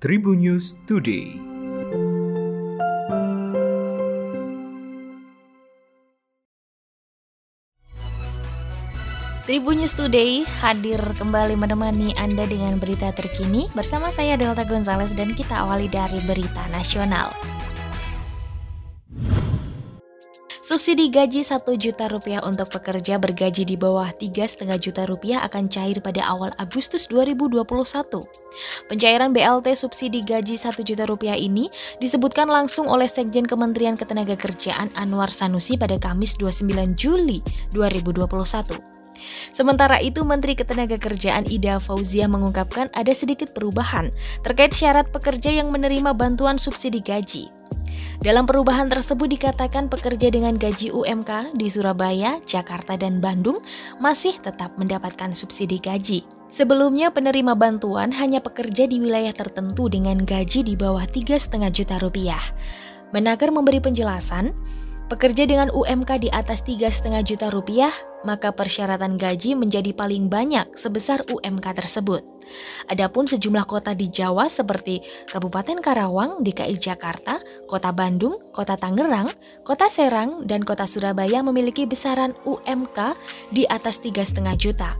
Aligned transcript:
Tribun 0.00 0.40
News 0.40 0.72
Today. 0.88 1.36
Tribun 9.44 9.76
News 9.76 9.92
Today 9.92 10.48
hadir 10.64 10.96
kembali 11.20 11.52
menemani 11.52 12.16
Anda 12.16 12.48
dengan 12.48 12.80
berita 12.80 13.12
terkini 13.12 13.68
bersama 13.76 14.08
saya 14.08 14.40
Delta 14.40 14.64
Gonzales 14.64 15.12
dan 15.12 15.36
kita 15.36 15.68
awali 15.68 15.84
dari 15.92 16.24
berita 16.24 16.64
nasional. 16.72 17.28
Subsidi 20.70 21.10
gaji 21.10 21.42
1 21.42 21.66
juta 21.82 22.06
rupiah 22.06 22.46
untuk 22.46 22.70
pekerja 22.70 23.18
bergaji 23.18 23.66
di 23.66 23.74
bawah 23.74 24.06
3,5 24.06 24.70
juta 24.78 25.02
rupiah 25.02 25.42
akan 25.42 25.66
cair 25.66 25.98
pada 25.98 26.22
awal 26.22 26.46
Agustus 26.62 27.10
2021. 27.10 27.66
Pencairan 28.86 29.34
BLT 29.34 29.74
subsidi 29.74 30.22
gaji 30.22 30.54
1 30.54 30.78
juta 30.86 31.10
rupiah 31.10 31.34
ini 31.34 31.66
disebutkan 31.98 32.46
langsung 32.46 32.86
oleh 32.86 33.10
Sekjen 33.10 33.50
Kementerian 33.50 33.98
Ketenagakerjaan 33.98 34.94
Anwar 34.94 35.34
Sanusi 35.34 35.74
pada 35.74 35.98
Kamis 35.98 36.38
29 36.38 36.70
Juli 36.94 37.42
2021. 37.74 38.78
Sementara 39.50 39.98
itu, 39.98 40.22
Menteri 40.22 40.54
Ketenagakerjaan 40.54 41.50
Ida 41.50 41.82
Fauzia 41.82 42.30
mengungkapkan 42.30 42.94
ada 42.94 43.10
sedikit 43.10 43.58
perubahan 43.58 44.14
terkait 44.46 44.70
syarat 44.70 45.10
pekerja 45.10 45.50
yang 45.50 45.74
menerima 45.74 46.14
bantuan 46.14 46.62
subsidi 46.62 47.02
gaji. 47.02 47.59
Dalam 48.20 48.44
perubahan 48.44 48.84
tersebut 48.92 49.32
dikatakan 49.32 49.88
pekerja 49.88 50.28
dengan 50.28 50.52
gaji 50.60 50.92
UMK 50.92 51.56
di 51.56 51.72
Surabaya, 51.72 52.36
Jakarta, 52.44 52.92
dan 52.92 53.16
Bandung 53.16 53.56
masih 53.96 54.36
tetap 54.44 54.76
mendapatkan 54.76 55.32
subsidi 55.32 55.80
gaji. 55.80 56.28
Sebelumnya 56.52 57.08
penerima 57.16 57.56
bantuan 57.56 58.12
hanya 58.12 58.44
pekerja 58.44 58.84
di 58.84 59.00
wilayah 59.00 59.32
tertentu 59.32 59.88
dengan 59.88 60.20
gaji 60.20 60.60
di 60.60 60.76
bawah 60.76 61.08
3,5 61.08 61.64
juta 61.72 61.96
rupiah. 61.96 62.44
Menaker 63.16 63.56
memberi 63.56 63.80
penjelasan, 63.80 64.52
Pekerja 65.10 65.42
dengan 65.42 65.74
UMK 65.74 66.22
di 66.22 66.30
atas 66.30 66.62
3,5 66.62 67.10
juta 67.26 67.50
rupiah, 67.50 67.90
maka 68.22 68.54
persyaratan 68.54 69.18
gaji 69.18 69.58
menjadi 69.58 69.90
paling 69.90 70.30
banyak 70.30 70.70
sebesar 70.78 71.26
UMK 71.26 71.66
tersebut. 71.74 72.22
Adapun 72.86 73.26
sejumlah 73.26 73.66
kota 73.66 73.90
di 73.90 74.06
Jawa 74.06 74.46
seperti 74.46 75.02
Kabupaten 75.26 75.82
Karawang, 75.82 76.46
DKI 76.46 76.78
Jakarta, 76.78 77.42
Kota 77.66 77.90
Bandung, 77.90 78.38
Kota 78.54 78.78
Tangerang, 78.78 79.26
Kota 79.66 79.90
Serang, 79.90 80.46
dan 80.46 80.62
Kota 80.62 80.86
Surabaya 80.86 81.42
memiliki 81.42 81.90
besaran 81.90 82.30
UMK 82.46 83.18
di 83.50 83.66
atas 83.66 83.98
3,5 83.98 84.46
juta. 84.54 84.94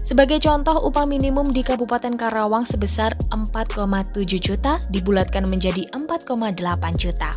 Sebagai 0.00 0.40
contoh, 0.40 0.80
upah 0.88 1.04
minimum 1.04 1.52
di 1.52 1.60
Kabupaten 1.60 2.16
Karawang 2.16 2.64
sebesar 2.64 3.14
4,7 3.30 4.16
juta 4.40 4.80
dibulatkan 4.88 5.44
menjadi 5.44 5.86
4,8 5.92 6.56
juta. 6.96 7.36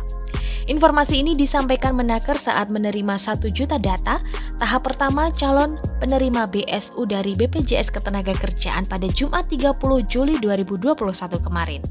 Informasi 0.66 1.22
ini 1.22 1.38
disampaikan 1.38 1.94
Menaker 1.94 2.34
saat 2.34 2.66
menerima 2.74 3.14
1 3.14 3.38
juta 3.54 3.78
data 3.78 4.18
tahap 4.58 4.82
pertama 4.82 5.30
calon 5.30 5.78
penerima 6.02 6.50
BSU 6.50 7.06
dari 7.06 7.38
BPJS 7.38 7.94
Ketenagakerjaan 7.94 8.82
pada 8.90 9.06
Jumat 9.06 9.46
30 9.46 9.78
Juli 10.10 10.34
2021 10.42 10.98
kemarin. 11.38 11.82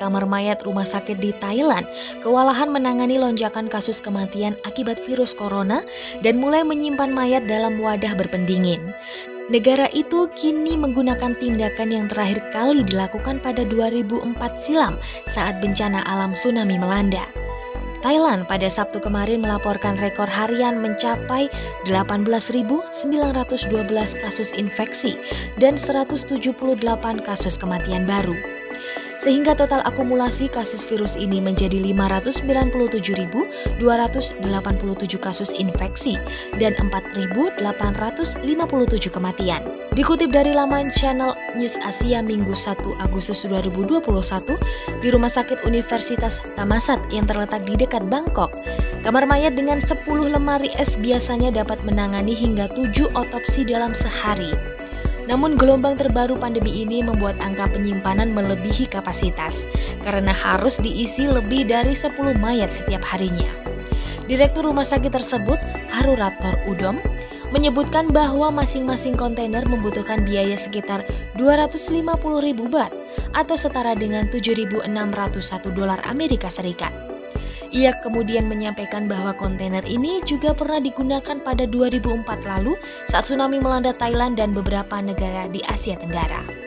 kamar 0.00 0.24
mayat 0.24 0.64
rumah 0.64 0.88
sakit 0.88 1.20
di 1.20 1.36
Thailand 1.36 1.84
kewalahan 2.24 2.72
menangani 2.72 3.20
lonjakan 3.20 3.68
kasus 3.68 4.00
kematian 4.00 4.56
akibat 4.64 4.96
virus 5.04 5.36
corona 5.36 5.84
dan 6.24 6.40
mulai 6.40 6.64
menyimpan 6.64 7.12
mayat 7.12 7.44
dalam 7.44 7.76
wadah 7.76 8.16
berpendingin. 8.16 8.80
Negara 9.50 9.90
itu 9.90 10.30
kini 10.38 10.78
menggunakan 10.78 11.34
tindakan 11.34 11.90
yang 11.90 12.06
terakhir 12.06 12.38
kali 12.54 12.86
dilakukan 12.86 13.42
pada 13.42 13.66
2004 13.66 14.38
silam 14.62 14.94
saat 15.26 15.58
bencana 15.58 16.06
alam 16.06 16.38
tsunami 16.38 16.78
melanda. 16.78 17.26
Thailand 17.98 18.46
pada 18.46 18.70
Sabtu 18.70 19.02
kemarin 19.02 19.42
melaporkan 19.42 19.98
rekor 19.98 20.30
harian 20.30 20.78
mencapai 20.78 21.50
18.912 21.82 23.02
kasus 24.22 24.54
infeksi 24.54 25.18
dan 25.58 25.74
178 25.74 26.30
kasus 27.20 27.54
kematian 27.58 28.06
baru 28.06 28.38
sehingga 29.20 29.52
total 29.52 29.84
akumulasi 29.84 30.48
kasus 30.48 30.80
virus 30.88 31.12
ini 31.20 31.44
menjadi 31.44 31.76
597.287 31.92 33.84
kasus 35.20 35.52
infeksi 35.52 36.16
dan 36.56 36.72
4.857 36.80 38.40
kematian. 39.12 39.60
Dikutip 39.92 40.32
dari 40.32 40.56
laman 40.56 40.88
channel 40.96 41.36
News 41.60 41.76
Asia 41.84 42.24
Minggu 42.24 42.56
1 42.56 43.04
Agustus 43.04 43.44
2021 43.44 44.00
di 45.04 45.08
Rumah 45.12 45.28
Sakit 45.28 45.68
Universitas 45.68 46.40
Tamasat 46.56 46.96
yang 47.12 47.28
terletak 47.28 47.68
di 47.68 47.76
dekat 47.76 48.08
Bangkok, 48.08 48.56
kamar 49.04 49.28
mayat 49.28 49.52
dengan 49.52 49.76
10 49.82 50.00
lemari 50.08 50.72
es 50.80 50.96
biasanya 50.96 51.52
dapat 51.52 51.84
menangani 51.84 52.32
hingga 52.32 52.72
7 52.72 53.12
otopsi 53.12 53.68
dalam 53.68 53.92
sehari. 53.92 54.79
Namun 55.30 55.54
gelombang 55.54 55.94
terbaru 55.94 56.34
pandemi 56.34 56.82
ini 56.82 57.06
membuat 57.06 57.38
angka 57.38 57.70
penyimpanan 57.70 58.34
melebihi 58.34 58.90
kapasitas 58.90 59.70
karena 60.02 60.34
harus 60.34 60.82
diisi 60.82 61.30
lebih 61.30 61.70
dari 61.70 61.94
10 61.94 62.34
mayat 62.42 62.74
setiap 62.74 63.06
harinya. 63.06 63.46
Direktur 64.26 64.66
rumah 64.66 64.86
sakit 64.86 65.10
tersebut, 65.10 65.58
Harurator 65.90 66.58
Udom, 66.66 66.98
menyebutkan 67.50 68.10
bahwa 68.10 68.50
masing-masing 68.50 69.18
kontainer 69.18 69.62
membutuhkan 69.66 70.22
biaya 70.22 70.54
sekitar 70.54 71.02
250 71.34 72.02
ribu 72.42 72.66
baht 72.70 72.94
atau 73.34 73.58
setara 73.58 73.94
dengan 73.98 74.30
7.601 74.30 74.86
dolar 75.74 75.98
Amerika 76.06 76.46
Serikat. 76.46 77.09
Ia 77.70 77.94
kemudian 78.02 78.50
menyampaikan 78.50 79.06
bahwa 79.06 79.30
kontainer 79.38 79.86
ini 79.86 80.18
juga 80.26 80.50
pernah 80.50 80.82
digunakan 80.82 81.38
pada 81.38 81.70
2004 81.70 82.26
lalu 82.42 82.74
saat 83.06 83.30
tsunami 83.30 83.62
melanda 83.62 83.94
Thailand 83.94 84.34
dan 84.34 84.50
beberapa 84.50 84.98
negara 84.98 85.46
di 85.46 85.62
Asia 85.62 85.94
Tenggara. 85.94 86.59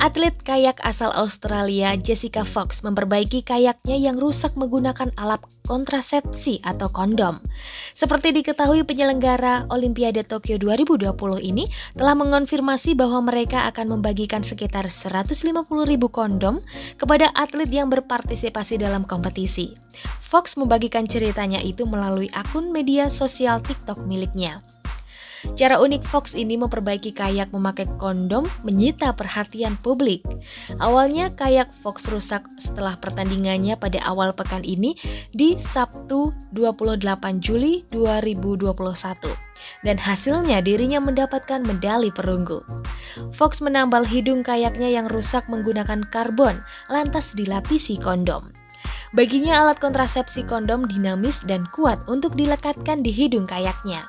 Atlet 0.00 0.32
kayak 0.32 0.80
asal 0.80 1.12
Australia 1.12 1.92
Jessica 1.92 2.40
Fox 2.40 2.80
memperbaiki 2.80 3.44
kayaknya 3.44 4.00
yang 4.00 4.16
rusak 4.16 4.56
menggunakan 4.56 5.12
alat 5.20 5.44
kontrasepsi 5.68 6.64
atau 6.64 6.88
kondom. 6.88 7.36
Seperti 7.92 8.32
diketahui 8.32 8.88
penyelenggara 8.88 9.68
Olimpiade 9.68 10.24
Tokyo 10.24 10.56
2020 10.56 11.12
ini 11.44 11.68
telah 11.92 12.16
mengonfirmasi 12.16 12.96
bahwa 12.96 13.28
mereka 13.28 13.68
akan 13.68 14.00
membagikan 14.00 14.40
sekitar 14.40 14.88
150 14.88 15.36
ribu 15.84 16.08
kondom 16.08 16.64
kepada 16.96 17.28
atlet 17.36 17.68
yang 17.68 17.92
berpartisipasi 17.92 18.80
dalam 18.80 19.04
kompetisi. 19.04 19.76
Fox 20.16 20.56
membagikan 20.56 21.04
ceritanya 21.04 21.60
itu 21.60 21.84
melalui 21.84 22.32
akun 22.32 22.72
media 22.72 23.12
sosial 23.12 23.60
TikTok 23.60 24.08
miliknya. 24.08 24.64
Cara 25.56 25.80
unik 25.80 26.02
Fox 26.04 26.36
ini 26.36 26.60
memperbaiki 26.60 27.16
kayak 27.16 27.52
memakai 27.52 27.88
kondom 27.96 28.44
menyita 28.64 29.16
perhatian 29.16 29.76
publik. 29.80 30.20
Awalnya 30.80 31.32
kayak 31.32 31.72
Fox 31.72 32.08
rusak 32.12 32.44
setelah 32.60 33.00
pertandingannya 33.00 33.76
pada 33.80 34.00
awal 34.04 34.36
pekan 34.36 34.64
ini 34.64 34.96
di 35.32 35.56
Sabtu 35.56 36.32
28 36.52 37.40
Juli 37.40 37.84
2021 37.88 39.50
dan 39.84 39.96
hasilnya 39.96 40.60
dirinya 40.64 41.00
mendapatkan 41.00 41.64
medali 41.64 42.12
perunggu. 42.12 42.60
Fox 43.32 43.64
menambal 43.64 44.04
hidung 44.04 44.44
kayaknya 44.44 44.88
yang 44.88 45.06
rusak 45.08 45.44
menggunakan 45.48 46.04
karbon 46.08 46.60
lantas 46.88 47.32
dilapisi 47.36 47.96
kondom. 47.96 48.59
Baginya 49.10 49.66
alat 49.66 49.82
kontrasepsi 49.82 50.46
kondom 50.46 50.86
dinamis 50.86 51.42
dan 51.42 51.66
kuat 51.74 51.98
untuk 52.06 52.38
dilekatkan 52.38 53.02
di 53.02 53.10
hidung 53.10 53.42
kayaknya. 53.42 54.06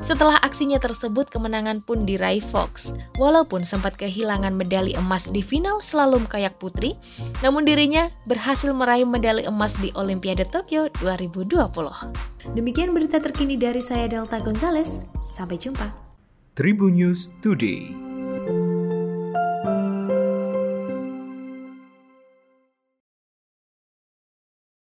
Setelah 0.00 0.40
aksinya 0.40 0.80
tersebut, 0.80 1.28
kemenangan 1.28 1.84
pun 1.84 2.08
diraih 2.08 2.40
Fox. 2.40 2.96
Walaupun 3.20 3.68
sempat 3.68 4.00
kehilangan 4.00 4.56
medali 4.56 4.96
emas 4.96 5.28
di 5.28 5.44
final 5.44 5.84
slalom 5.84 6.24
kayak 6.24 6.56
putri, 6.56 6.96
namun 7.44 7.68
dirinya 7.68 8.08
berhasil 8.24 8.72
meraih 8.72 9.04
medali 9.04 9.44
emas 9.44 9.76
di 9.76 9.92
Olimpiade 9.92 10.48
Tokyo 10.48 10.88
2020. 11.04 12.56
Demikian 12.56 12.96
berita 12.96 13.20
terkini 13.20 13.60
dari 13.60 13.84
saya 13.84 14.08
Delta 14.08 14.40
Gonzales. 14.40 15.04
Sampai 15.28 15.60
jumpa. 15.60 15.92
Tribun 16.56 16.96
News 16.96 17.28
Today. 17.44 18.09